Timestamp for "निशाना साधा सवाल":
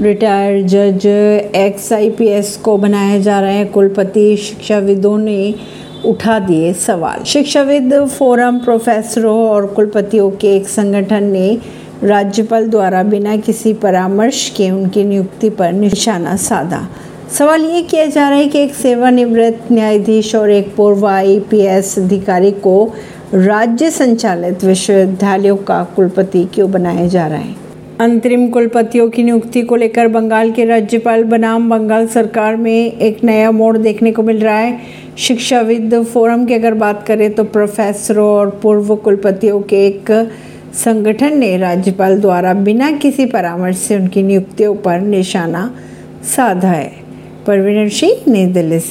15.72-17.64